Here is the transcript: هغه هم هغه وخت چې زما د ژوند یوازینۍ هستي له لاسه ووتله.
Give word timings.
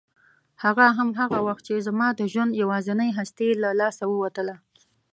هغه 0.63 0.85
هم 0.97 1.09
هغه 1.19 1.39
وخت 1.47 1.63
چې 1.67 1.85
زما 1.87 2.07
د 2.15 2.21
ژوند 2.31 2.59
یوازینۍ 2.61 3.09
هستي 3.17 3.49
له 3.63 3.69
لاسه 3.79 4.03
ووتله. 4.07 4.55